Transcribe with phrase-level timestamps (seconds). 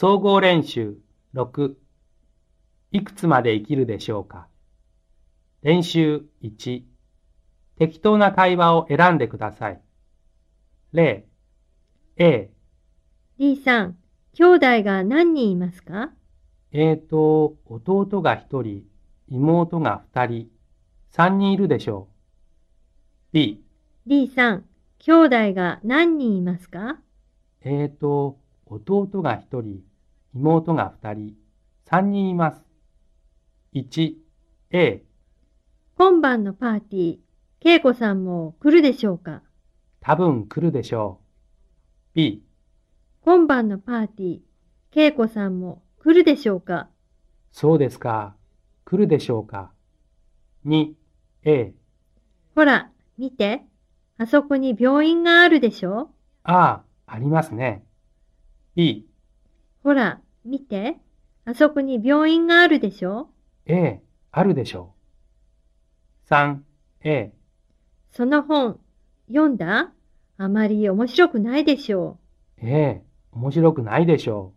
[0.00, 0.96] 総合練習
[1.34, 1.74] 6
[2.90, 4.48] いくつまで生きるでしょうか？
[5.60, 6.84] 練習1
[7.78, 9.80] 適当な会話を選んでください。
[10.94, 11.26] 例。
[12.16, 12.48] A
[13.38, 13.98] D さん、
[14.32, 16.12] 兄弟が何人いますか？
[16.72, 18.84] えーと、弟が1人、
[19.28, 20.48] 妹が2人、
[21.12, 23.34] 3人いるでしょう。
[23.34, 23.62] B
[24.06, 24.64] D さん、
[24.98, 26.96] 兄弟が何人いますか？
[27.60, 29.82] えーと、弟が1人、
[30.34, 31.34] 妹が2人、
[31.88, 32.62] 3人います。
[33.74, 34.14] 1、
[34.70, 35.02] A、
[35.96, 37.18] 今晩のパーティー、
[37.62, 39.42] 恵子さんも来るでしょうか？
[40.00, 41.24] 多分来るでしょう。
[42.14, 42.44] B、
[43.22, 44.40] 今晩のパーティー、
[44.94, 46.88] 恵子さんも来るでしょうか？
[47.50, 48.36] そうですか。
[48.84, 49.72] 来るでしょうか。
[50.64, 50.92] 2、
[51.42, 51.74] A、
[52.54, 53.62] ほら、見て。
[54.16, 56.10] あそこに病院があるでしょ？
[56.44, 57.84] ああ、ありますね。
[58.76, 59.09] B、
[59.82, 60.98] ほら、見て。
[61.44, 63.30] あそこに病院があるでしょ
[63.66, 64.00] ？A、
[64.30, 64.94] あるでしょ
[66.28, 66.32] う。
[66.32, 66.58] 3、
[67.02, 67.32] A、
[68.12, 68.78] その本、
[69.28, 69.92] 読んだ？
[70.36, 72.18] あまり面白くないでしょ
[72.62, 74.52] A、面白くないでしょ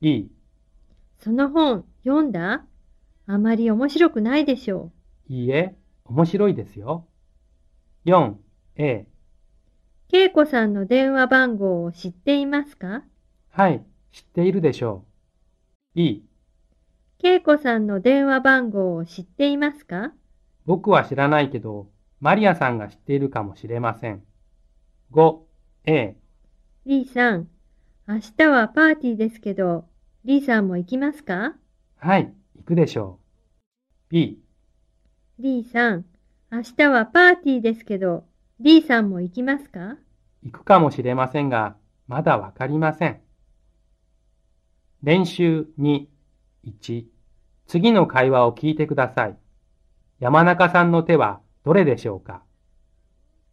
[0.00, 0.04] う。
[0.04, 1.22] B、う。
[1.24, 2.64] その本、読んだ？
[3.26, 4.92] あまり面白くないでしょ
[5.26, 7.06] いいえ、面白いですよ。
[8.04, 8.34] 4、
[8.76, 9.06] A、
[10.12, 10.16] う。
[10.16, 13.02] 恵子さんの電話番号を知っていますか？
[13.50, 13.82] はい、
[14.14, 15.04] 知っているでしょ
[15.96, 15.96] う。
[15.96, 16.24] B、
[17.20, 20.12] 恵子さんの電話番号を知っていますか？
[20.66, 21.88] 僕は知らないけど、
[22.20, 24.22] マリアさんが知っているかもしれません。
[25.10, 25.38] 5、
[25.86, 26.16] A、
[26.86, 27.48] リーさん、
[28.06, 29.88] 明日はパーティーですけど、
[30.24, 31.54] リーさんも行きますか？
[31.96, 33.18] はい、行くでしょ
[34.10, 34.10] う。
[34.10, 34.38] B、
[35.40, 36.04] リーさん、
[36.52, 38.24] 明日はパーティーですけど、
[38.60, 39.96] リーさんも行きますか？
[40.44, 41.74] 行くかもしれませんが、
[42.06, 43.23] まだわかりません。
[45.04, 46.06] 練習2、
[46.66, 47.04] 1、
[47.66, 49.36] 次の会話を聞いてください。
[50.18, 52.42] 山中さんの手はどれでしょうか？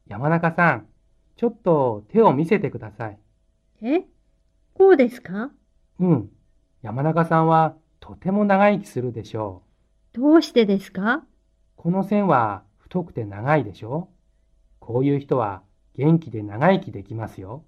[0.07, 0.87] 山中さん、
[1.35, 3.19] ちょっと手を見せてください。
[3.81, 4.03] え？
[4.75, 5.51] こうですか？
[5.99, 6.29] うん。
[6.83, 9.63] 山中さんはとても長生きするでしょ
[10.13, 11.15] どうしてですか？
[11.15, 11.23] う。
[11.75, 14.15] この線は太くて長いでしょう。
[14.79, 15.63] こういう人は
[15.97, 17.65] 元気で長生きできますよ。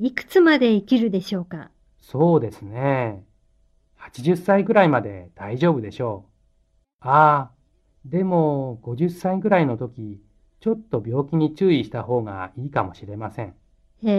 [0.00, 1.70] いくつまで生きるでしょうか？
[2.10, 3.22] そうですね。
[3.96, 6.24] 80歳ぐらいまで大丈夫でしょ
[7.02, 7.06] う。
[7.08, 7.52] ああ、
[8.06, 10.18] でも50歳ぐらいの時、
[10.60, 13.54] ちょっと病気に注意した方がいいかもしれません。
[14.04, 14.10] へ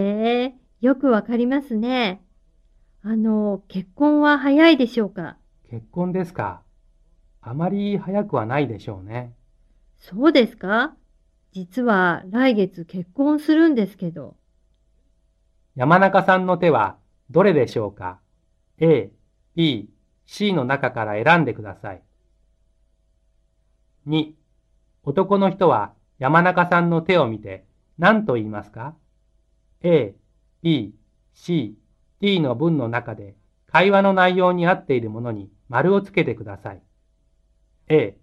[0.44, 2.22] え、よくわかりますね。
[3.02, 5.36] あの、結婚は早いでしょうか？
[5.68, 6.62] 結婚ですか。
[7.42, 9.34] あまり早くはないでしょうね。
[9.98, 10.94] そうですか？
[11.52, 14.36] 実は来月結婚するんですけど。
[15.74, 16.99] 山中さんの手は
[17.30, 18.20] どれでしょうか
[18.78, 19.10] ?A、
[19.54, 19.88] B、
[20.26, 22.02] C の中から選んでください。
[24.08, 24.32] 2、
[25.04, 27.64] 男の人は山中さんの手を見て
[27.98, 28.96] 何と言いますか
[29.82, 30.14] ?A、
[30.62, 30.94] B、
[31.32, 31.76] C、
[32.20, 33.36] D の文の中で
[33.66, 36.82] 会話の内容に合っているものに丸をつけてください。
[37.88, 38.16] A、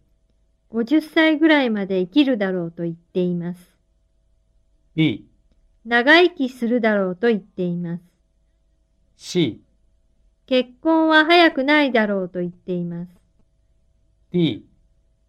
[0.72, 3.78] 50歳ぐらいまで生きるだろうと言っています。
[4.96, 5.25] B、
[5.85, 8.16] 長生きするだろうと言っています。
[9.19, 9.59] C、
[10.45, 13.09] 結婚は早くないだろうと言っています。
[14.31, 14.63] D、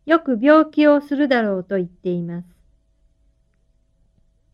[0.04, 2.46] よく病気をするだろうと言っています。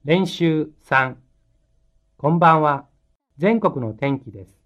[0.04, 1.16] 練習3
[2.16, 2.86] こんばんは。
[3.36, 4.56] 全国の天気です。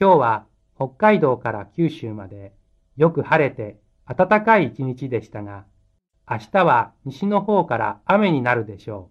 [0.00, 2.54] 今日は北海道から九州まで
[2.96, 3.78] よく晴れて
[4.08, 5.66] 暖かい一日でしたが、
[6.28, 9.10] 明日は西の方から雨になるでしょ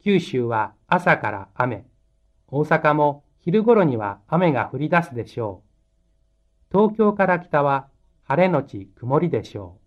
[0.00, 0.04] う。
[0.04, 1.84] 九州は朝から雨。
[2.46, 5.62] 大阪も昼頃には雨が降り出すでしょ
[6.72, 6.76] う。
[6.76, 7.88] 東京から北は
[8.22, 9.81] 晴れのち曇りでしょう。